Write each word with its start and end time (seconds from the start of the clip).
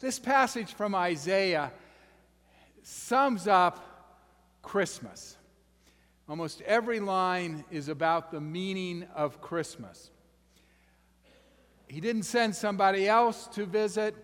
this 0.00 0.18
passage 0.18 0.72
from 0.72 0.94
Isaiah 0.94 1.72
sums 2.82 3.46
up 3.46 3.86
Christmas. 4.62 5.36
Almost 6.28 6.62
every 6.62 7.00
line 7.00 7.64
is 7.70 7.88
about 7.88 8.30
the 8.30 8.40
meaning 8.40 9.06
of 9.14 9.40
Christmas. 9.40 10.10
He 11.88 12.00
didn't 12.00 12.22
send 12.22 12.54
somebody 12.54 13.08
else 13.08 13.46
to 13.48 13.66
visit, 13.66 14.14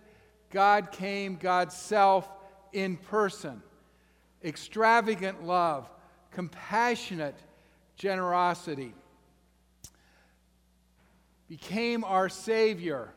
God 0.49 0.91
came, 0.91 1.35
God's 1.35 1.75
self 1.75 2.27
in 2.71 2.97
person. 2.97 3.61
Extravagant 4.43 5.43
love, 5.43 5.89
compassionate 6.31 7.35
generosity. 7.97 8.93
Became 11.49 12.03
our 12.03 12.29
Savior 12.29 13.13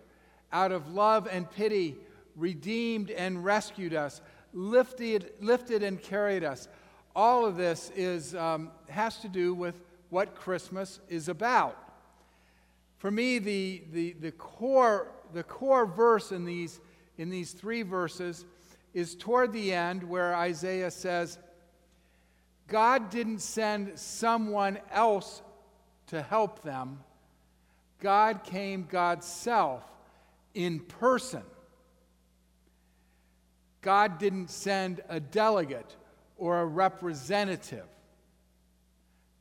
out 0.52 0.72
of 0.72 0.92
love 0.92 1.28
and 1.30 1.50
pity, 1.50 1.96
redeemed 2.40 3.10
and 3.10 3.44
rescued 3.44 3.94
us, 3.94 4.20
lifted, 4.52 5.32
lifted 5.40 5.82
and 5.82 6.00
carried 6.00 6.44
us. 6.44 6.68
All 7.14 7.44
of 7.44 7.56
this 7.56 7.90
is, 7.94 8.34
um, 8.34 8.70
has 8.88 9.18
to 9.18 9.28
do 9.28 9.54
with 9.54 9.80
what 10.08 10.34
Christmas 10.34 11.00
is 11.08 11.28
about. 11.28 11.76
For 12.98 13.10
me, 13.10 13.38
the, 13.38 13.82
the, 13.92 14.12
the, 14.20 14.32
core, 14.32 15.08
the 15.32 15.42
core 15.42 15.86
verse 15.86 16.32
in 16.32 16.44
these, 16.44 16.80
in 17.18 17.30
these 17.30 17.52
three 17.52 17.82
verses 17.82 18.44
is 18.92 19.14
toward 19.14 19.52
the 19.52 19.72
end 19.72 20.02
where 20.02 20.34
Isaiah 20.34 20.90
says, 20.90 21.38
God 22.68 23.10
didn't 23.10 23.40
send 23.40 23.98
someone 23.98 24.78
else 24.92 25.42
to 26.08 26.22
help 26.22 26.62
them. 26.62 27.00
God 28.00 28.44
came 28.44 28.86
God's 28.88 29.26
self 29.26 29.82
in 30.54 30.80
person. 30.80 31.42
God 33.82 34.18
didn't 34.18 34.50
send 34.50 35.00
a 35.08 35.20
delegate 35.20 35.96
or 36.36 36.60
a 36.60 36.66
representative. 36.66 37.86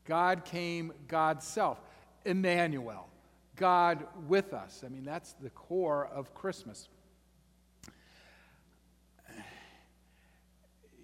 God 0.06 0.46
came 0.46 0.94
God's 1.08 1.46
self, 1.46 1.80
Emmanuel. 2.26 3.08
God 3.56 4.08
with 4.28 4.54
us. 4.54 4.84
I 4.86 4.90
mean, 4.90 5.04
that's 5.04 5.34
the 5.34 5.50
core 5.50 6.10
of 6.14 6.34
Christmas. 6.34 6.88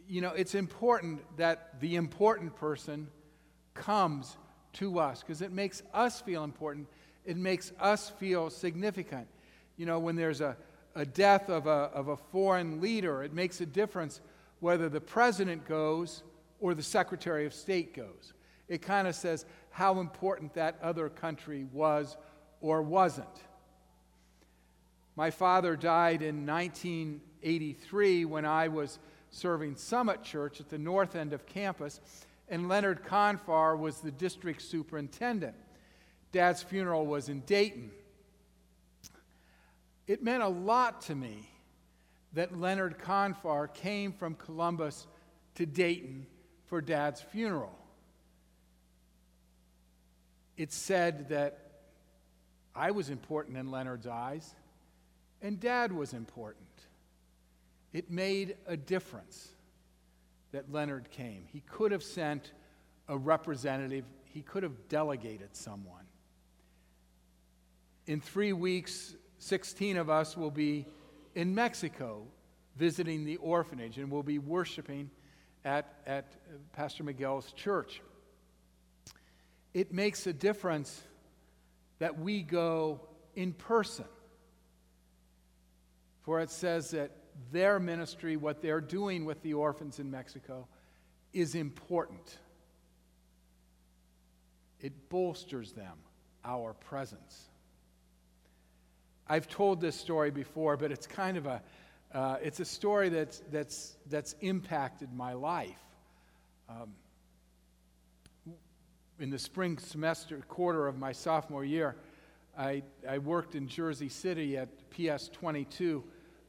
You 0.08 0.22
know, 0.22 0.32
it's 0.32 0.56
important 0.56 1.22
that 1.38 1.80
the 1.82 1.96
important 1.96 2.56
person 2.56 3.08
comes 3.74 4.38
to 4.74 5.00
us 5.00 5.22
because 5.22 5.42
it 5.42 5.52
makes 5.52 5.84
us 5.94 6.22
feel 6.22 6.44
important. 6.44 6.88
It 7.26 7.38
makes 7.38 7.74
us 7.80 8.10
feel 8.12 8.50
significant. 8.50 9.28
You 9.78 9.86
know, 9.86 10.00
when 10.00 10.16
there's 10.16 10.42
a, 10.42 10.56
a 10.96 11.06
death 11.06 11.50
of 11.50 11.68
a, 11.68 11.92
of 11.94 12.08
a 12.08 12.18
foreign 12.18 12.80
leader, 12.80 13.24
it 13.24 13.34
makes 13.34 13.62
a 13.62 13.66
difference 13.66 14.22
whether 14.60 14.90
the 14.90 15.02
president 15.02 15.68
goes 15.68 16.24
or 16.60 16.74
the 16.74 16.84
secretary 16.84 17.46
of 17.46 17.54
state 17.54 17.94
goes. 17.94 18.34
It 18.68 18.82
kind 18.82 19.08
of 19.08 19.16
says 19.16 19.46
how 19.70 20.00
important 20.00 20.54
that 20.54 20.80
other 20.82 21.10
country 21.10 21.68
was 21.72 22.18
or 22.62 22.82
wasn't. 22.82 23.28
My 25.16 25.30
father 25.32 25.76
died 25.76 26.22
in 26.22 26.46
1983 26.46 28.26
when 28.26 28.46
I 28.46 28.70
was 28.70 29.00
serving 29.30 29.76
Summit 29.76 30.24
Church 30.24 30.60
at 30.60 30.70
the 30.70 30.78
north 30.78 31.16
end 31.16 31.34
of 31.34 31.46
campus, 31.46 32.02
and 32.50 32.68
Leonard 32.68 33.04
Confar 33.04 33.78
was 33.78 34.00
the 34.00 34.12
district 34.12 34.62
superintendent. 34.62 35.56
Dad's 36.32 36.64
funeral 36.64 37.06
was 37.06 37.30
in 37.30 37.42
Dayton. 37.42 37.92
It 40.08 40.24
meant 40.24 40.44
a 40.44 40.48
lot 40.48 41.02
to 41.04 41.16
me 41.16 41.50
that 42.34 42.58
Leonard 42.58 43.00
Confar 43.00 43.68
came 43.74 44.12
from 44.12 44.36
Columbus 44.36 45.08
to 45.56 45.66
Dayton 45.66 46.28
for 46.66 46.82
Dad's 46.82 47.22
funeral. 47.22 47.78
It 50.58 50.72
said 50.72 51.30
that 51.30 51.60
I 52.76 52.92
was 52.92 53.10
important 53.10 53.58
in 53.58 53.72
Leonard's 53.72 54.08
eyes, 54.08 54.54
and 55.42 55.60
Dad 55.60 55.92
was 55.92 56.14
important. 56.14 56.66
It 57.94 58.12
made 58.12 58.58
a 58.68 58.76
difference 58.76 59.50
that 60.52 60.72
Leonard 60.72 61.10
came. 61.12 61.46
He 61.52 61.62
could 61.62 61.92
have 61.92 62.04
sent 62.04 62.52
a 63.08 63.18
representative, 63.18 64.06
he 64.26 64.42
could 64.42 64.64
have 64.64 64.90
delegated 64.90 65.56
someone. 65.56 66.06
In 68.08 68.20
three 68.20 68.54
weeks, 68.54 69.16
16 69.46 69.98
of 69.98 70.10
us 70.10 70.36
will 70.36 70.50
be 70.50 70.88
in 71.36 71.54
Mexico 71.54 72.24
visiting 72.78 73.26
the 73.26 73.38
orphanage, 73.38 74.00
and 74.00 74.10
we'll 74.10 74.24
be 74.24 74.40
worshiping 74.40 75.12
at, 75.64 75.86
at 76.08 76.26
Pastor 76.74 77.04
Miguel's 77.04 77.52
church. 77.54 78.02
It 79.72 79.94
makes 79.94 80.26
a 80.26 80.34
difference 80.34 81.00
that 82.00 82.18
we 82.18 82.42
go 82.42 83.02
in 83.36 83.54
person. 83.54 84.06
For 86.24 86.42
it 86.42 86.50
says 86.50 86.90
that 86.92 87.12
their 87.52 87.80
ministry, 87.80 88.38
what 88.38 88.64
they're 88.64 88.82
doing 88.82 89.26
with 89.26 89.44
the 89.44 89.54
orphans 89.54 90.00
in 90.00 90.10
Mexico, 90.10 90.68
is 91.34 91.54
important. 91.54 92.40
It 94.80 95.08
bolsters 95.08 95.72
them, 95.74 95.98
our 96.44 96.74
presence. 96.74 97.50
I've 99.28 99.48
told 99.48 99.82
this 99.82 99.96
story 99.96 100.32
before, 100.32 100.78
but 100.78 100.92
it's 100.92 101.08
kind 101.08 101.38
of 101.38 101.46
a, 101.48 101.62
uh, 102.14 102.38
it's 102.42 102.60
a 102.60 102.66
story 102.66 103.10
that's, 103.10 103.42
that's, 103.52 103.96
that's 104.10 104.36
impacted 104.42 105.14
my 105.14 105.34
life. 105.34 105.80
Um, 106.70 106.94
in 109.20 109.30
the 109.30 109.40
spring 109.40 109.78
semester 109.78 110.42
quarter 110.48 110.88
of 110.88 110.98
my 110.98 111.12
sophomore 111.12 111.66
year, 111.66 111.96
I, 112.58 112.84
I 113.08 113.18
worked 113.18 113.56
in 113.56 113.68
Jersey 113.68 114.10
City 114.10 114.58
at 114.58 114.70
PS 114.92 115.30
22, 115.30 116.04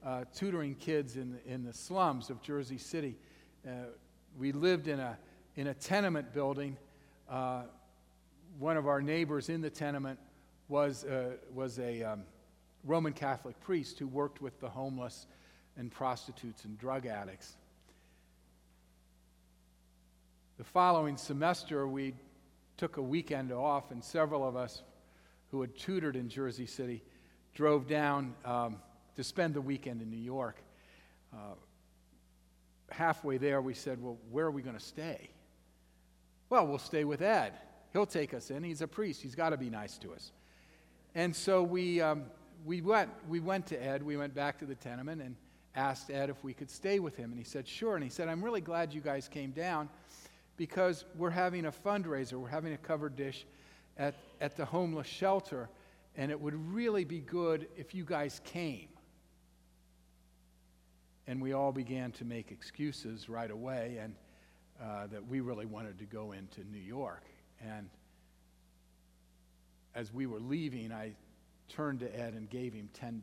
uh, 0.05 0.25
tutoring 0.35 0.75
kids 0.75 1.17
in 1.17 1.39
in 1.47 1.65
the 1.65 1.73
slums 1.73 2.31
of 2.31 2.41
Jersey 2.43 2.79
City. 2.79 3.17
Uh, 3.67 3.71
we 4.39 4.53
lived 4.53 4.87
in 4.87 5.01
a, 5.01 5.19
in 5.57 5.69
a 5.69 5.75
tenement 5.75 6.33
building. 6.33 6.77
Uh, 7.29 7.63
one 8.59 8.77
of 8.77 8.87
our 8.87 9.01
neighbors 9.01 9.49
in 9.49 9.61
the 9.61 9.71
tenement 9.71 10.19
was, 10.69 11.05
uh, 11.05 11.33
was 11.55 11.79
a 11.79 12.03
um, 12.03 12.23
Roman 12.87 13.13
Catholic 13.13 13.59
priest 13.61 13.99
who 13.99 14.07
worked 14.07 14.41
with 14.41 14.61
the 14.61 14.69
homeless 14.69 15.27
and 15.77 15.91
prostitutes 15.91 16.65
and 16.65 16.79
drug 16.79 17.05
addicts. 17.07 17.57
The 20.57 20.65
following 20.65 21.17
semester, 21.17 21.87
we 21.87 22.15
took 22.77 22.97
a 22.97 23.03
weekend 23.03 23.53
off, 23.53 23.91
and 23.91 24.03
several 24.03 24.47
of 24.47 24.57
us 24.57 24.83
who 25.51 25.61
had 25.61 25.77
tutored 25.77 26.17
in 26.17 26.29
Jersey 26.29 26.67
City 26.67 27.03
drove 27.55 27.87
down 27.87 28.35
um, 28.45 28.77
to 29.17 29.25
spend 29.25 29.55
the 29.55 29.61
weekend 29.61 30.01
in 30.01 30.11
New 30.11 30.17
York. 30.17 30.63
Uh, 31.33 31.55
halfway 32.91 33.37
there, 33.37 33.61
we 33.61 33.75
said, 33.75 34.03
Well, 34.03 34.19
where 34.31 34.47
are 34.47 34.51
we 34.51 34.63
going 34.63 34.77
to 34.77 34.85
stay? 34.85 35.31
Well, 36.49 36.67
we'll 36.67 36.79
stay 36.79 37.05
with 37.05 37.21
Ed. 37.21 37.53
He'll 37.93 38.07
take 38.07 38.33
us 38.33 38.51
in. 38.51 38.63
He's 38.63 38.83
a 38.83 38.89
priest, 38.89 39.23
he's 39.23 39.35
got 39.35 39.51
to 39.51 39.57
be 39.57 39.71
nice 39.71 39.99
to 39.99 40.13
us. 40.13 40.33
And 41.15 41.35
so 41.35 41.63
we, 41.63 42.01
um, 42.01 42.25
we, 42.65 42.81
went, 42.81 43.11
we 43.29 43.41
went 43.41 43.67
to 43.67 43.83
Ed. 43.83 44.03
We 44.03 44.17
went 44.17 44.35
back 44.35 44.59
to 44.59 44.67
the 44.67 44.75
tenement 44.75 45.23
and 45.23 45.37
asked 45.75 46.11
Ed 46.11 46.31
if 46.31 46.43
we 46.43 46.55
could 46.55 46.71
stay 46.71 46.99
with 46.99 47.17
him. 47.17 47.31
And 47.31 47.39
he 47.39 47.45
said, 47.45 47.69
Sure. 47.69 47.95
And 47.95 48.03
he 48.03 48.11
said, 48.11 48.29
I'm 48.29 48.43
really 48.45 48.61
glad 48.61 48.93
you 48.93 49.01
guys 49.01 49.29
came 49.29 49.51
down 49.51 49.89
because 50.57 51.05
we're 51.17 51.31
having 51.31 51.67
a 51.67 51.73
fundraiser, 51.73 52.35
we're 52.35 52.49
having 52.49 52.73
a 52.73 52.79
covered 52.79 53.15
dish 53.15 53.47
at, 53.99 54.15
at 54.41 54.57
the 54.57 54.65
homeless 54.65 55.07
shelter, 55.07 55.69
and 56.17 56.31
it 56.31 56.41
would 56.41 56.55
really 56.73 57.05
be 57.05 57.21
good 57.21 57.69
if 57.77 57.95
you 57.95 58.05
guys 58.05 58.41
came. 58.45 58.89
And 61.27 61.43
we 61.43 61.53
all 61.53 61.73
began 61.73 62.13
to 62.13 62.25
make 62.25 62.53
excuses 62.53 63.29
right 63.29 63.51
away, 63.51 63.99
and 64.01 64.15
uh, 64.83 65.07
that 65.09 65.27
we 65.27 65.41
really 65.41 65.67
wanted 65.67 65.99
to 65.99 66.05
go 66.05 66.33
into 66.33 66.63
New 66.71 66.81
York. 66.81 67.25
And 67.61 67.89
as 69.95 70.13
we 70.13 70.27
were 70.27 70.39
leaving, 70.39 70.93
I 70.93 71.15
turned 71.69 72.01
to 72.01 72.19
Ed 72.19 72.35
and 72.35 72.49
gave 72.49 72.73
him 72.73 72.89
$10. 73.01 73.23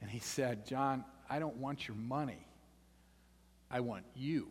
And 0.00 0.10
he 0.10 0.18
said, 0.18 0.66
John, 0.66 1.04
I 1.30 1.38
don't 1.38 1.56
want 1.56 1.86
your 1.88 1.96
money. 1.96 2.46
I 3.70 3.80
want 3.80 4.04
you. 4.14 4.48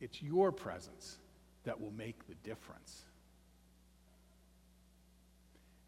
It's 0.00 0.22
your 0.22 0.52
presence 0.52 1.18
that 1.64 1.80
will 1.80 1.92
make 1.92 2.26
the 2.26 2.34
difference. 2.42 3.02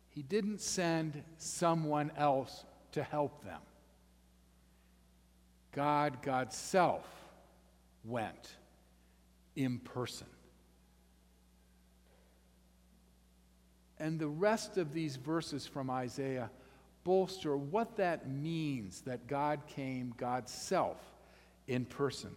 He 0.08 0.22
didn't 0.22 0.60
send 0.60 1.22
someone 1.38 2.10
else 2.16 2.64
to 2.92 3.02
help 3.02 3.44
them. 3.44 3.60
God, 5.72 6.18
God's 6.22 6.56
self, 6.56 7.06
went 8.04 8.56
in 9.54 9.78
person. 9.78 10.26
And 14.00 14.18
the 14.18 14.28
rest 14.28 14.78
of 14.78 14.94
these 14.94 15.16
verses 15.16 15.66
from 15.66 15.90
Isaiah 15.90 16.50
bolster 17.04 17.54
what 17.56 17.96
that 17.98 18.28
means 18.28 19.02
that 19.02 19.26
God 19.26 19.60
came, 19.66 20.14
God's 20.16 20.50
self, 20.50 20.96
in 21.68 21.84
person. 21.84 22.30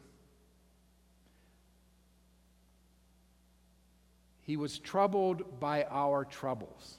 He 4.41 4.57
was 4.57 4.77
troubled 4.77 5.61
by 5.61 5.85
our 5.89 6.25
troubles. 6.25 6.97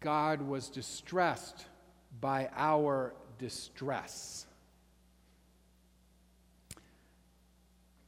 God 0.00 0.42
was 0.42 0.68
distressed 0.68 1.64
by 2.20 2.50
our 2.54 3.14
distress. 3.38 4.46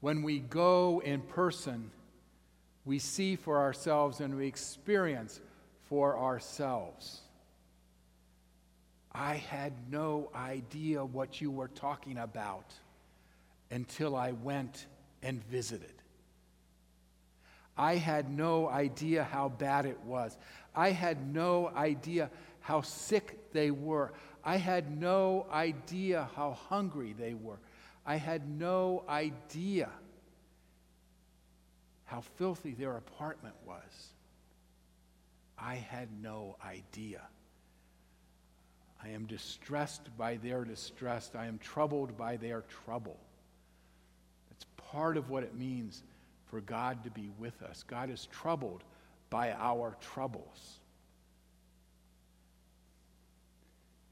When 0.01 0.23
we 0.23 0.39
go 0.39 1.01
in 1.03 1.23
person, 1.23 1.91
we 2.85 2.99
see 2.99 3.37
for 3.37 3.61
ourselves 3.61 4.21
and 4.21 4.37
we 4.37 4.47
experience 4.47 5.41
for 5.89 6.19
ourselves. 6.19 7.21
I 9.13 9.35
had 9.37 9.73
no 9.91 10.31
idea 10.35 11.05
what 11.05 11.41
you 11.41 11.51
were 11.51 11.69
talking 11.69 12.19
about 12.19 12.73
until 13.71 14.17
I 14.17 14.33
went 14.33 14.87
and 15.23 15.45
visited. 15.45 15.93
I 17.77 17.97
had 17.97 18.31
no 18.31 18.69
idea 18.69 19.25
how 19.25 19.49
bad 19.49 19.87
it 19.87 20.01
was. 20.01 20.37
I 20.75 20.91
had 20.91 21.33
no 21.33 21.69
idea 21.69 22.31
how 22.61 22.83
sick 22.83 23.53
they 23.53 23.71
were. 23.71 24.13
I 24.45 24.57
had 24.57 24.99
no 24.99 25.47
idea 25.53 26.29
how 26.35 26.53
hungry 26.53 27.15
they 27.19 27.35
were. 27.35 27.59
I 28.05 28.17
had 28.17 28.49
no 28.49 29.05
idea 29.09 29.89
how 32.13 32.21
filthy 32.21 32.75
their 32.75 32.99
apartment 32.99 33.55
was. 33.67 34.13
I 35.59 35.77
had 35.77 36.09
no 36.23 36.57
idea. 36.63 37.23
I 39.03 39.09
am 39.09 39.25
distressed 39.25 40.15
by 40.19 40.37
their 40.37 40.67
distress. 40.67 41.31
I 41.35 41.47
am 41.47 41.57
troubled 41.57 42.19
by 42.19 42.37
their 42.37 42.65
trouble. 42.85 43.17
That's 44.51 44.67
part 44.91 45.17
of 45.17 45.31
what 45.31 45.43
it 45.43 45.55
means 45.55 46.03
for 46.51 46.61
God 46.61 47.03
to 47.05 47.11
be 47.11 47.31
with 47.39 47.63
us. 47.63 47.83
God 47.83 48.11
is 48.11 48.27
troubled 48.27 48.85
by 49.31 49.53
our 49.53 49.97
troubles. 50.03 50.81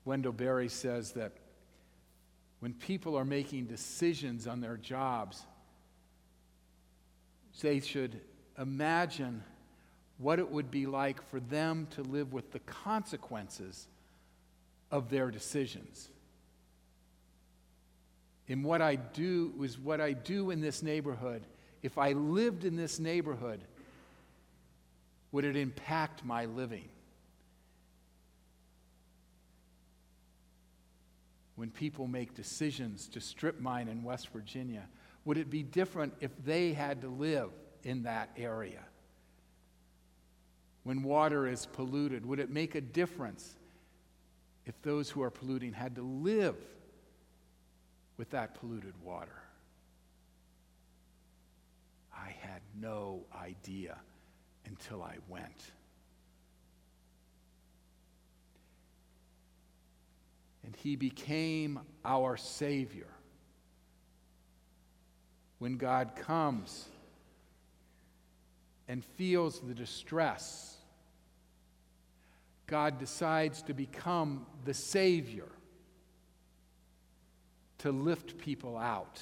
Wendell 0.07 0.33
Berry 0.33 0.71
says 0.71 1.13
that 1.13 1.33
when 2.61 2.73
people 2.73 3.15
are 3.15 3.27
making 3.27 3.67
decisions 3.67 4.47
on 4.47 4.63
their 4.63 4.79
jobs, 4.79 5.45
they 7.61 7.81
should 7.81 8.21
imagine 8.59 9.43
what 10.19 10.39
it 10.39 10.51
would 10.51 10.71
be 10.71 10.87
like 10.87 11.23
for 11.31 11.41
them 11.41 11.87
to 11.93 12.03
live 12.03 12.33
with 12.33 12.53
the 12.53 12.59
consequences 12.61 13.87
of 14.91 15.09
their 15.09 15.31
decisions. 15.31 16.09
In 18.47 18.63
what 18.63 18.83
I 18.83 18.97
do 18.97 19.53
is 19.63 19.79
what 19.79 20.01
I 20.01 20.13
do 20.13 20.51
in 20.51 20.61
this 20.61 20.83
neighborhood. 20.83 21.43
If 21.83 21.99
I 21.99 22.13
lived 22.13 22.65
in 22.65 22.77
this 22.77 22.99
neighborhood, 22.99 23.61
would 25.33 25.45
it 25.45 25.57
impact 25.57 26.25
my 26.25 26.47
living? 26.47 26.89
When 31.55 31.71
people 31.71 32.07
make 32.07 32.35
decisions 32.35 33.07
to 33.09 33.21
strip 33.21 33.61
mine 33.61 33.89
in 33.89 34.03
West 34.03 34.29
Virginia, 34.31 34.89
would 35.31 35.39
it 35.39 35.49
be 35.49 35.63
different 35.63 36.13
if 36.19 36.33
they 36.45 36.73
had 36.73 37.03
to 37.03 37.09
live 37.09 37.53
in 37.85 38.03
that 38.03 38.31
area? 38.37 38.81
When 40.83 41.05
water 41.05 41.47
is 41.47 41.67
polluted, 41.67 42.27
would 42.27 42.41
it 42.41 42.51
make 42.51 42.75
a 42.75 42.81
difference 42.81 43.55
if 44.67 44.75
those 44.83 45.09
who 45.09 45.23
are 45.23 45.31
polluting 45.31 45.73
had 45.73 45.95
to 45.95 46.03
live 46.03 46.57
with 48.17 48.31
that 48.31 48.59
polluted 48.59 48.93
water? 49.05 49.41
I 52.13 52.35
had 52.41 52.63
no 52.77 53.21
idea 53.41 53.99
until 54.67 55.01
I 55.01 55.19
went. 55.29 55.71
And 60.65 60.75
he 60.75 60.97
became 60.97 61.79
our 62.05 62.37
Savior 62.37 63.07
when 65.61 65.77
God 65.77 66.17
comes 66.17 66.89
and 68.89 69.05
feels 69.05 69.61
the 69.61 69.75
distress, 69.75 70.79
God 72.67 72.99
decides 72.99 73.63
to 73.63 73.75
become 73.75 74.47
the 74.65 74.75
Savior 74.75 75.49
to 77.79 77.93
lift 77.93 78.39
people 78.39 78.77
out. 78.77 79.21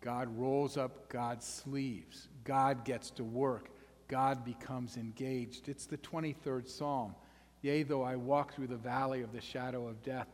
God 0.00 0.34
rolls 0.38 0.78
up 0.78 1.10
God's 1.10 1.46
sleeves. 1.46 2.28
God 2.44 2.84
gets 2.86 3.10
to 3.12 3.24
work. 3.24 3.68
God 4.08 4.46
becomes 4.46 4.96
engaged. 4.96 5.68
It's 5.68 5.84
the 5.84 5.98
23rd 5.98 6.66
Psalm. 6.66 7.14
Yea, 7.60 7.82
though 7.82 8.02
I 8.02 8.16
walk 8.16 8.54
through 8.54 8.68
the 8.68 8.76
valley 8.76 9.20
of 9.20 9.32
the 9.32 9.40
shadow 9.42 9.88
of 9.88 10.02
death, 10.02 10.28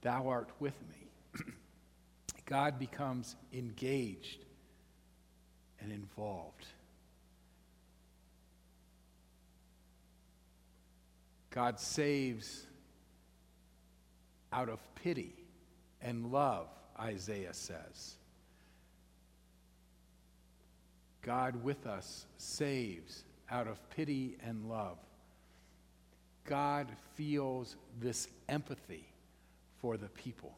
thou 0.00 0.26
art 0.26 0.50
with 0.58 0.74
me. 0.90 1.44
God 2.52 2.78
becomes 2.78 3.34
engaged 3.54 4.44
and 5.80 5.90
involved. 5.90 6.66
God 11.48 11.80
saves 11.80 12.66
out 14.52 14.68
of 14.68 14.80
pity 14.96 15.32
and 16.02 16.30
love, 16.30 16.66
Isaiah 17.00 17.54
says. 17.54 18.16
God 21.22 21.64
with 21.64 21.86
us 21.86 22.26
saves 22.36 23.24
out 23.50 23.66
of 23.66 23.78
pity 23.88 24.36
and 24.46 24.68
love. 24.68 24.98
God 26.44 26.88
feels 27.14 27.76
this 27.98 28.28
empathy 28.46 29.08
for 29.80 29.96
the 29.96 30.08
people. 30.08 30.54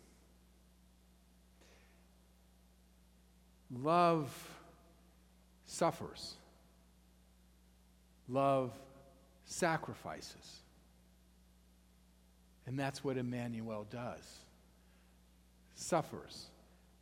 Love 3.82 4.32
suffers, 5.66 6.34
love 8.28 8.72
sacrifices. 9.44 10.60
And 12.66 12.78
that's 12.78 13.04
what 13.04 13.16
Emmanuel 13.16 13.86
does 13.90 14.38
suffers 15.74 16.46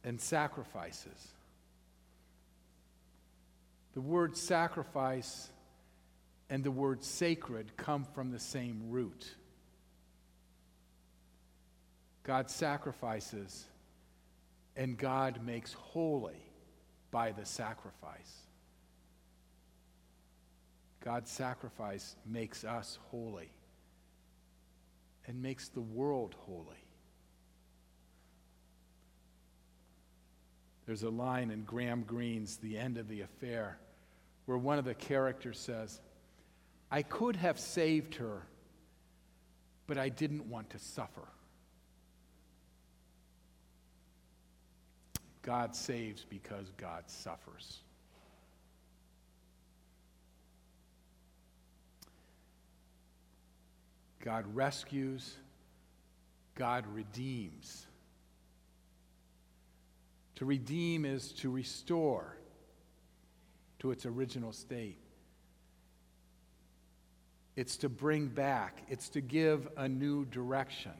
and 0.02 0.20
sacrifices. 0.20 1.28
The 3.94 4.00
word 4.00 4.36
sacrifice 4.36 5.50
and 6.48 6.64
the 6.64 6.70
word 6.70 7.04
sacred 7.04 7.76
come 7.76 8.04
from 8.14 8.30
the 8.30 8.38
same 8.38 8.88
root. 8.88 9.34
God 12.24 12.50
sacrifices 12.50 13.66
and 14.76 14.96
God 14.96 15.44
makes 15.44 15.72
holy 15.74 16.40
by 17.12 17.30
the 17.30 17.44
sacrifice. 17.44 18.40
God's 21.04 21.30
sacrifice 21.30 22.16
makes 22.26 22.64
us 22.64 22.98
holy 23.10 23.50
and 25.26 25.40
makes 25.40 25.68
the 25.68 25.80
world 25.80 26.34
holy. 26.40 26.66
There's 30.86 31.04
a 31.04 31.10
line 31.10 31.50
in 31.50 31.62
Graham 31.62 32.02
Greene's 32.02 32.56
The 32.56 32.76
End 32.76 32.98
of 32.98 33.08
the 33.08 33.20
Affair 33.20 33.78
where 34.46 34.58
one 34.58 34.78
of 34.78 34.84
the 34.84 34.94
characters 34.94 35.58
says, 35.58 36.00
I 36.90 37.02
could 37.02 37.36
have 37.36 37.58
saved 37.58 38.16
her, 38.16 38.42
but 39.86 39.98
I 39.98 40.08
didn't 40.08 40.46
want 40.46 40.70
to 40.70 40.78
suffer. 40.78 41.28
God 45.42 45.74
saves 45.74 46.24
because 46.28 46.70
God 46.76 47.04
suffers. 47.06 47.80
God 54.24 54.44
rescues, 54.54 55.36
God 56.54 56.86
redeems. 56.86 57.86
To 60.36 60.44
redeem 60.44 61.04
is 61.04 61.32
to 61.34 61.50
restore 61.50 62.36
to 63.80 63.90
its 63.90 64.06
original 64.06 64.52
state. 64.52 64.98
It's 67.56 67.76
to 67.78 67.88
bring 67.88 68.28
back, 68.28 68.82
it's 68.88 69.08
to 69.10 69.20
give 69.20 69.68
a 69.76 69.88
new 69.88 70.24
direction. 70.24 70.92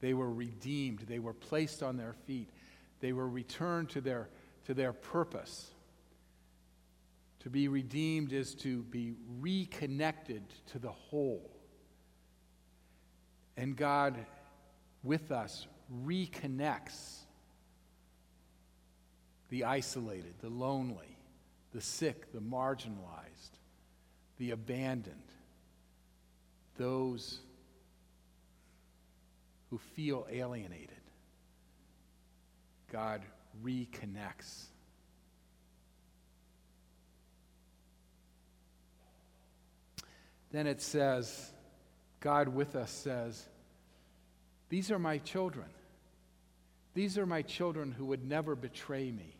They 0.00 0.14
were 0.14 0.30
redeemed. 0.30 1.00
They 1.00 1.18
were 1.18 1.34
placed 1.34 1.82
on 1.82 1.96
their 1.96 2.14
feet. 2.26 2.48
They 3.00 3.12
were 3.12 3.28
returned 3.28 3.90
to 3.90 4.00
their, 4.00 4.28
to 4.64 4.74
their 4.74 4.92
purpose. 4.92 5.70
To 7.40 7.50
be 7.50 7.68
redeemed 7.68 8.32
is 8.32 8.54
to 8.56 8.82
be 8.82 9.14
reconnected 9.40 10.42
to 10.72 10.78
the 10.78 10.90
whole. 10.90 11.50
And 13.56 13.76
God, 13.76 14.16
with 15.02 15.32
us, 15.32 15.66
reconnects 16.04 17.20
the 19.48 19.64
isolated, 19.64 20.34
the 20.40 20.50
lonely, 20.50 21.18
the 21.72 21.80
sick, 21.80 22.32
the 22.32 22.40
marginalized, 22.40 23.58
the 24.38 24.52
abandoned, 24.52 25.16
those 26.76 27.40
who 29.70 29.78
feel 29.78 30.26
alienated. 30.30 30.90
God 32.92 33.22
reconnects. 33.64 34.66
Then 40.50 40.66
it 40.66 40.82
says, 40.82 41.52
God 42.18 42.48
with 42.48 42.74
us 42.74 42.90
says, 42.90 43.44
These 44.68 44.90
are 44.90 44.98
my 44.98 45.18
children. 45.18 45.66
These 46.92 47.18
are 47.18 47.26
my 47.26 47.42
children 47.42 47.92
who 47.92 48.06
would 48.06 48.28
never 48.28 48.56
betray 48.56 49.12
me. 49.12 49.36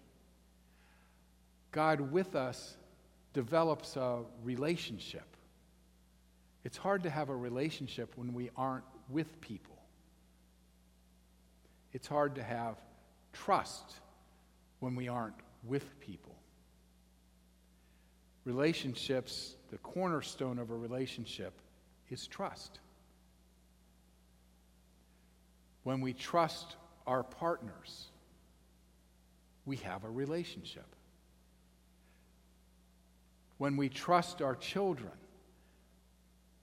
God 1.72 2.12
with 2.12 2.36
us 2.36 2.76
develops 3.32 3.96
a 3.96 4.20
relationship. 4.44 5.24
It's 6.64 6.76
hard 6.76 7.02
to 7.04 7.10
have 7.10 7.28
a 7.28 7.36
relationship 7.36 8.12
when 8.16 8.34
we 8.34 8.50
aren't 8.56 8.84
with 9.08 9.40
people. 9.40 9.79
It's 11.92 12.06
hard 12.06 12.36
to 12.36 12.42
have 12.42 12.76
trust 13.32 13.94
when 14.78 14.94
we 14.94 15.08
aren't 15.08 15.34
with 15.64 15.98
people. 16.00 16.34
Relationships, 18.44 19.56
the 19.70 19.78
cornerstone 19.78 20.58
of 20.58 20.70
a 20.70 20.74
relationship 20.74 21.52
is 22.08 22.26
trust. 22.26 22.80
When 25.82 26.00
we 26.00 26.12
trust 26.12 26.76
our 27.06 27.22
partners, 27.22 28.06
we 29.64 29.76
have 29.76 30.04
a 30.04 30.10
relationship. 30.10 30.86
When 33.58 33.76
we 33.76 33.88
trust 33.88 34.40
our 34.40 34.56
children, 34.56 35.12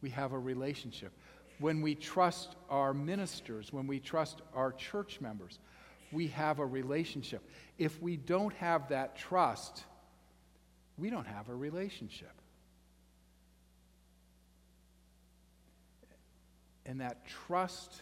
we 0.01 0.09
have 0.11 0.33
a 0.33 0.39
relationship. 0.39 1.11
When 1.59 1.81
we 1.81 1.95
trust 1.95 2.55
our 2.69 2.93
ministers, 2.93 3.73
when 3.73 3.87
we 3.87 3.99
trust 3.99 4.41
our 4.53 4.71
church 4.71 5.19
members, 5.21 5.59
we 6.11 6.27
have 6.27 6.59
a 6.59 6.65
relationship. 6.65 7.41
If 7.77 8.01
we 8.01 8.17
don't 8.17 8.53
have 8.55 8.89
that 8.89 9.15
trust, 9.15 9.83
we 10.97 11.09
don't 11.09 11.27
have 11.27 11.49
a 11.49 11.55
relationship. 11.55 12.31
And 16.85 17.01
that 17.01 17.25
trust 17.25 18.01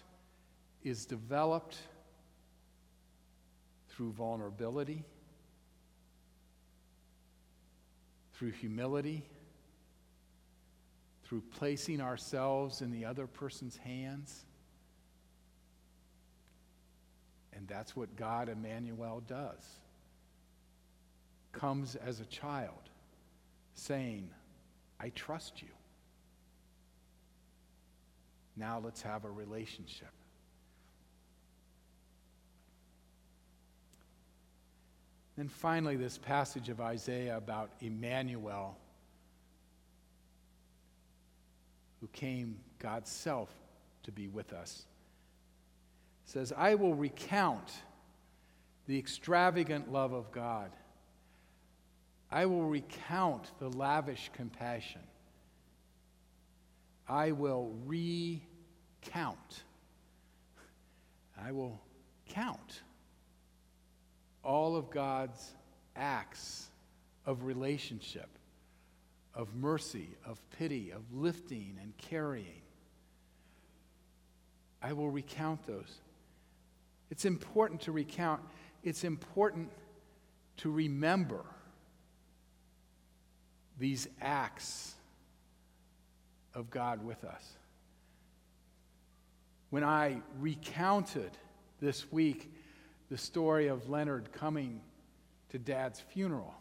is 0.84 1.06
developed 1.06 1.78
through 3.90 4.12
vulnerability, 4.12 5.04
through 8.34 8.52
humility, 8.52 9.24
through 11.36 11.44
placing 11.58 12.00
ourselves 12.00 12.82
in 12.82 12.92
the 12.92 13.04
other 13.04 13.28
person's 13.28 13.76
hands. 13.76 14.46
And 17.52 17.68
that's 17.68 17.94
what 17.94 18.16
God, 18.16 18.48
Emmanuel, 18.48 19.22
does. 19.28 19.66
Comes 21.52 21.98
as 21.98 22.22
a 22.22 22.26
child, 22.26 22.90
saying, 23.74 24.30
I 24.98 25.10
trust 25.10 25.62
you. 25.62 25.68
Now 28.56 28.80
let's 28.82 29.02
have 29.02 29.26
a 29.26 29.30
relationship. 29.30 30.14
Then 35.36 35.50
finally, 35.50 35.98
this 35.98 36.18
passage 36.18 36.70
of 36.70 36.80
Isaiah 36.80 37.36
about 37.36 37.72
Emmanuel, 37.82 38.78
who 42.06 42.10
came 42.10 42.56
God's 42.78 43.10
self 43.10 43.50
to 44.04 44.12
be 44.12 44.28
with 44.28 44.54
us, 44.54 44.86
says, 46.26 46.54
I 46.56 46.76
will 46.76 46.94
recount 46.94 47.72
the 48.86 49.00
extravagant 49.00 49.92
love 49.92 50.14
of 50.14 50.32
God. 50.32 50.70
I 52.32 52.46
will 52.46 52.66
recount 52.66 53.50
the 53.60 53.70
lavish 53.70 54.30
compassion. 54.34 55.02
I 57.10 57.32
will 57.32 57.74
recount. 57.88 59.64
I 61.42 61.52
will 61.54 61.82
count 62.30 62.84
all 64.44 64.76
of 64.76 64.92
God's 64.92 65.54
acts 65.96 66.68
of 67.26 67.46
relationship, 67.46 68.30
of 69.36 69.54
mercy, 69.54 70.08
of 70.26 70.40
pity, 70.58 70.92
of 70.92 71.02
lifting 71.14 71.78
and 71.82 71.96
carrying. 71.98 72.62
I 74.82 74.94
will 74.94 75.10
recount 75.10 75.66
those. 75.68 76.00
It's 77.12 77.26
important 77.26 77.82
to 77.82 77.92
recount, 77.92 78.42
it's 78.84 79.04
important 79.04 79.72
to 80.58 80.72
remember 80.72 81.44
these 83.78 84.08
acts 84.22 84.94
of 86.54 86.70
God 86.70 87.04
with 87.06 87.24
us. 87.26 87.44
When 89.70 89.84
I 89.84 90.22
recounted 90.40 91.32
this 91.82 92.10
week 92.12 92.52
the 93.10 93.18
story 93.18 93.68
of 93.68 93.90
Leonard 93.90 94.32
coming 94.32 94.80
to 95.50 95.60
Dad's 95.60 96.00
funeral, 96.00 96.54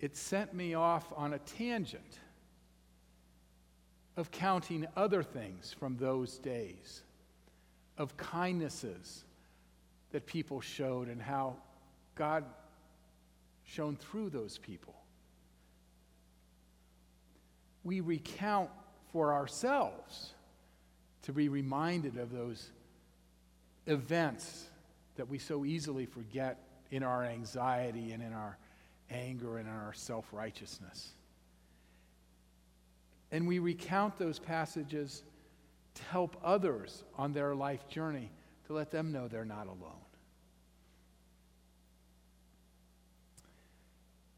it 0.00 0.16
sent 0.16 0.54
me 0.54 0.74
off 0.74 1.12
on 1.16 1.32
a 1.32 1.38
tangent 1.38 2.18
of 4.16 4.30
counting 4.30 4.86
other 4.96 5.22
things 5.22 5.74
from 5.78 5.96
those 5.96 6.38
days, 6.38 7.02
of 7.98 8.16
kindnesses 8.16 9.24
that 10.12 10.26
people 10.26 10.60
showed 10.60 11.08
and 11.08 11.20
how 11.20 11.56
God 12.14 12.44
shone 13.64 13.96
through 13.96 14.30
those 14.30 14.58
people. 14.58 14.94
We 17.84 18.00
recount 18.00 18.70
for 19.12 19.32
ourselves 19.32 20.34
to 21.22 21.32
be 21.32 21.48
reminded 21.48 22.16
of 22.16 22.32
those 22.32 22.70
events 23.86 24.66
that 25.16 25.28
we 25.28 25.38
so 25.38 25.64
easily 25.64 26.06
forget 26.06 26.58
in 26.90 27.02
our 27.02 27.24
anxiety 27.24 28.12
and 28.12 28.22
in 28.22 28.32
our 28.32 28.56
anger 29.10 29.58
and 29.58 29.68
our 29.68 29.92
self 29.92 30.26
righteousness. 30.32 31.12
And 33.30 33.46
we 33.46 33.58
recount 33.58 34.18
those 34.18 34.38
passages 34.38 35.22
to 35.94 36.02
help 36.04 36.36
others 36.44 37.04
on 37.16 37.32
their 37.32 37.54
life 37.54 37.88
journey, 37.88 38.30
to 38.66 38.72
let 38.72 38.90
them 38.90 39.12
know 39.12 39.28
they're 39.28 39.44
not 39.44 39.66
alone. 39.66 39.92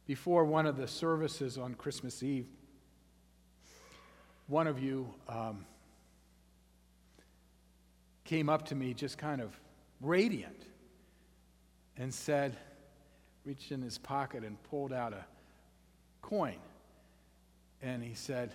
Before 0.07 0.45
one 0.45 0.65
of 0.65 0.77
the 0.79 0.89
services 0.89 1.59
on 1.59 1.75
Christmas 1.75 2.23
Eve, 2.23 2.47
one 4.47 4.67
of 4.67 4.83
you 4.83 5.13
um, 5.29 5.67
came 8.25 8.49
up 8.49 8.67
to 8.67 8.75
me 8.75 8.95
just 8.95 9.19
kind 9.19 9.43
of 9.43 9.59
radiant 10.01 10.65
and 11.99 12.13
said, 12.13 12.57
reached 13.45 13.73
in 13.73 13.83
his 13.83 13.99
pocket 13.99 14.45
and 14.45 14.63
pulled 14.65 14.93
out 14.93 15.13
a 15.13 15.25
coin. 16.23 16.59
And 17.83 18.03
he 18.03 18.15
said, 18.15 18.53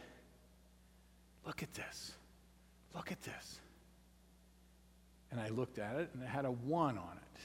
Look 1.45 1.61
at 1.63 1.73
this. 1.73 2.13
Look 2.95 3.11
at 3.11 3.21
this. 3.23 3.59
And 5.31 5.41
I 5.41 5.49
looked 5.49 5.79
at 5.79 5.95
it 5.95 6.09
and 6.13 6.21
it 6.23 6.29
had 6.29 6.45
a 6.45 6.51
one 6.51 6.97
on 6.97 7.17
it. 7.17 7.39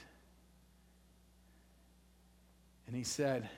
And 2.87 2.95
he 2.95 3.03
said, 3.03 3.49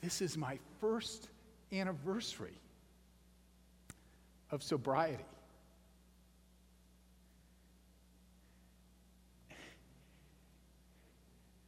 This 0.00 0.22
is 0.22 0.36
my 0.36 0.58
first 0.80 1.28
anniversary 1.72 2.58
of 4.50 4.62
sobriety. 4.62 5.24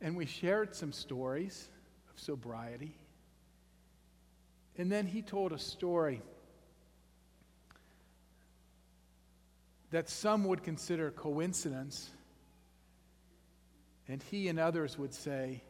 And 0.01 0.17
we 0.17 0.27
shared 0.27 0.75
some 0.75 0.93
stories 0.93 1.69
of 2.13 2.21
sobriety. 2.21 2.97
And 4.77 4.93
then 4.93 5.07
he 5.07 5.23
told 5.23 5.53
a 5.53 5.59
story 5.59 6.23
that 9.91 10.09
some 10.09 10.45
would 10.45 10.63
consider 10.63 11.11
coincidence, 11.11 12.11
And 14.09 14.23
he 14.23 14.49
and 14.49 14.59
others 14.59 14.99
would 14.99 15.15
say, 15.15 15.63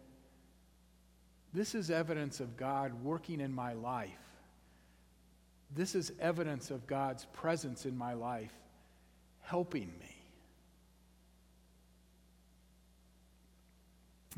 This 1.54 1.75
is 1.75 1.90
evidence 1.90 2.40
of 2.40 2.56
God 2.56 3.02
working 3.02 3.40
in 3.40 3.52
my 3.52 3.73
life. 3.73 4.11
This 5.75 5.95
is 5.95 6.12
evidence 6.21 6.71
of 6.71 6.87
God's 6.87 7.25
presence 7.33 7.87
in 7.87 7.97
my 7.97 8.14
life, 8.14 8.52
helping 9.40 9.92
me. 9.99 10.15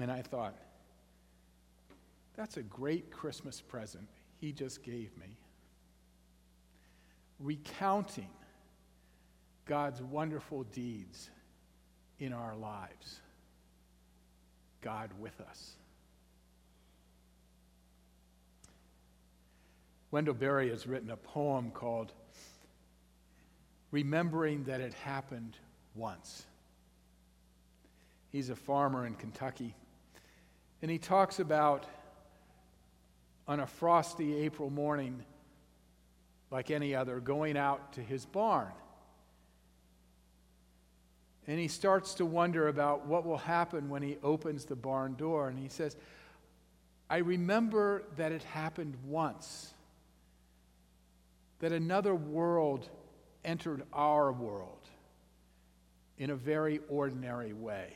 And 0.00 0.10
I 0.10 0.22
thought, 0.22 0.54
that's 2.36 2.56
a 2.56 2.62
great 2.62 3.10
Christmas 3.10 3.60
present 3.60 4.08
he 4.40 4.52
just 4.52 4.82
gave 4.84 5.16
me. 5.16 5.36
Recounting 7.40 8.30
God's 9.66 10.00
wonderful 10.00 10.62
deeds 10.64 11.30
in 12.18 12.32
our 12.32 12.56
lives. 12.56 13.20
God 14.80 15.10
with 15.18 15.40
us. 15.40 15.72
Wendell 20.10 20.34
Berry 20.34 20.70
has 20.70 20.86
written 20.86 21.10
a 21.10 21.16
poem 21.16 21.70
called 21.70 22.12
Remembering 23.90 24.64
That 24.64 24.80
It 24.80 24.94
Happened 24.94 25.56
Once. 25.94 26.46
He's 28.30 28.48
a 28.48 28.56
farmer 28.56 29.06
in 29.06 29.14
Kentucky. 29.14 29.74
And 30.80 30.90
he 30.90 30.98
talks 30.98 31.40
about 31.40 31.86
on 33.46 33.60
a 33.60 33.66
frosty 33.66 34.34
April 34.36 34.70
morning, 34.70 35.24
like 36.50 36.70
any 36.70 36.94
other, 36.94 37.18
going 37.18 37.56
out 37.56 37.94
to 37.94 38.00
his 38.00 38.26
barn. 38.26 38.72
And 41.46 41.58
he 41.58 41.68
starts 41.68 42.14
to 42.14 42.26
wonder 42.26 42.68
about 42.68 43.06
what 43.06 43.24
will 43.24 43.38
happen 43.38 43.88
when 43.88 44.02
he 44.02 44.18
opens 44.22 44.66
the 44.66 44.76
barn 44.76 45.14
door. 45.14 45.48
And 45.48 45.58
he 45.58 45.68
says, 45.68 45.96
I 47.08 47.18
remember 47.18 48.02
that 48.16 48.32
it 48.32 48.42
happened 48.42 48.94
once, 49.06 49.72
that 51.60 51.72
another 51.72 52.14
world 52.14 52.88
entered 53.44 53.82
our 53.94 54.30
world 54.30 54.88
in 56.18 56.28
a 56.28 56.36
very 56.36 56.80
ordinary 56.90 57.54
way. 57.54 57.94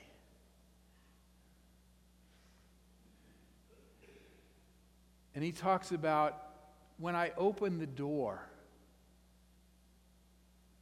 And 5.35 5.43
he 5.43 5.53
talks 5.53 5.93
about 5.93 6.41
when 6.99 7.17
I 7.17 7.33
open 7.37 7.79
the 7.79 7.87
door, 7.87 8.41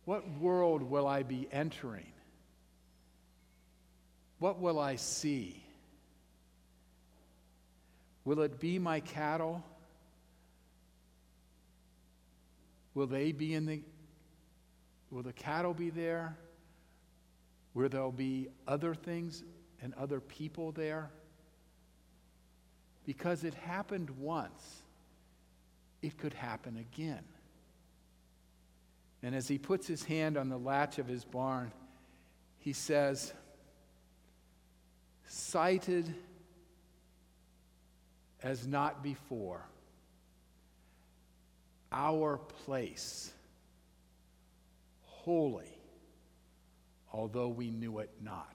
what 0.04 0.28
world 0.38 0.82
will 0.82 1.06
I 1.06 1.22
be 1.22 1.48
entering? 1.52 2.12
What 4.38 4.58
will 4.58 4.78
I 4.78 4.96
see? 4.96 5.62
Will 8.24 8.40
it 8.40 8.58
be 8.58 8.78
my 8.78 9.00
cattle? 9.00 9.62
Will 12.94 13.06
they 13.06 13.32
be 13.32 13.54
in 13.54 13.66
the 13.66 13.82
will 15.10 15.22
the 15.22 15.32
cattle 15.32 15.74
be 15.74 15.90
there? 15.90 16.36
Will 17.74 17.88
there 17.88 18.10
be 18.10 18.48
other 18.66 18.94
things 18.94 19.42
and 19.80 19.94
other 19.94 20.20
people 20.20 20.72
there? 20.72 21.10
Because 23.10 23.42
it 23.42 23.54
happened 23.54 24.08
once, 24.20 24.82
it 26.00 26.16
could 26.16 26.32
happen 26.32 26.76
again. 26.76 27.24
And 29.20 29.34
as 29.34 29.48
he 29.48 29.58
puts 29.58 29.88
his 29.88 30.04
hand 30.04 30.36
on 30.36 30.48
the 30.48 30.56
latch 30.56 31.00
of 31.00 31.08
his 31.08 31.24
barn, 31.24 31.72
he 32.60 32.72
says, 32.72 33.32
Sighted 35.26 36.14
as 38.44 38.64
not 38.68 39.02
before, 39.02 39.66
our 41.90 42.36
place, 42.64 43.32
holy, 45.02 45.76
although 47.12 47.48
we 47.48 47.72
knew 47.72 47.98
it 47.98 48.10
not. 48.22 48.54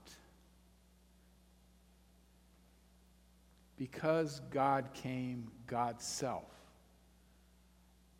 Because 3.77 4.41
God 4.51 4.89
came, 4.93 5.51
God's 5.67 6.05
self, 6.05 6.49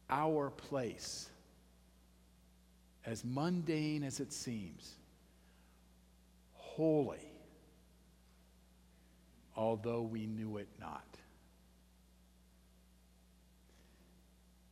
our 0.10 0.50
place, 0.50 1.30
as 3.06 3.24
mundane 3.24 4.04
as 4.04 4.20
it 4.20 4.34
seems, 4.34 4.96
holy, 6.54 7.32
although 9.56 10.02
we 10.02 10.26
knew 10.26 10.58
it 10.58 10.68
not. 10.80 11.04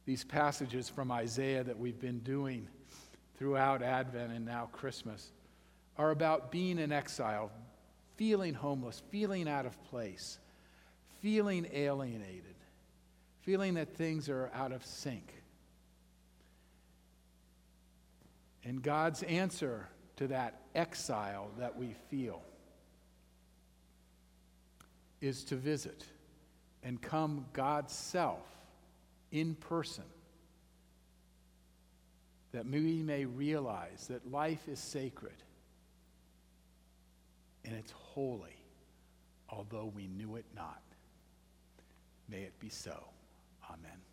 These 0.05 0.25
passages 0.25 0.89
from 0.89 1.11
Isaiah 1.11 1.63
that 1.63 1.79
we've 1.79 1.99
been 1.99 2.19
doing 2.19 2.67
throughout 3.37 3.81
Advent 3.81 4.33
and 4.33 4.45
now 4.45 4.67
Christmas 4.73 5.31
are 5.97 6.11
about 6.11 6.51
being 6.51 6.77
in 6.77 6.91
exile, 6.91 7.51
feeling 8.17 8.53
homeless, 8.53 9.01
feeling 9.09 9.47
out 9.47 9.65
of 9.65 9.81
place 9.85 10.39
feeling 11.23 11.65
alienated, 11.71 12.55
feeling 13.39 13.75
that 13.75 13.95
things 13.95 14.27
are 14.27 14.51
out 14.53 14.73
of 14.73 14.85
sync. 14.85 15.33
And 18.65 18.81
God's 18.81 19.23
answer 19.23 19.87
to 20.17 20.27
that 20.27 20.59
exile 20.75 21.49
that 21.59 21.77
we 21.77 21.95
feel 22.11 22.41
is 25.21 25.45
to 25.45 25.55
visit 25.55 26.03
and 26.83 27.01
come 27.01 27.45
God's 27.53 27.93
self 27.93 28.45
in 29.31 29.55
person, 29.55 30.03
that 32.51 32.65
we 32.65 33.01
may 33.01 33.23
realize 33.23 34.07
that 34.07 34.29
life 34.29 34.67
is 34.67 34.79
sacred 34.79 35.41
and 37.63 37.73
it's 37.73 37.91
holy, 37.91 38.57
although 39.47 39.89
we 39.95 40.07
knew 40.07 40.35
it 40.35 40.45
not. 40.53 40.81
May 42.29 42.41
it 42.43 42.59
be 42.59 42.69
so. 42.69 43.03
Amen. 43.69 44.12